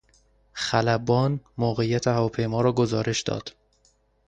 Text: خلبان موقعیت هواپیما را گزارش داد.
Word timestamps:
خلبان 0.53 1.39
موقعیت 1.57 2.07
هواپیما 2.07 2.61
را 2.61 2.71
گزارش 2.73 3.21
داد. 3.21 3.53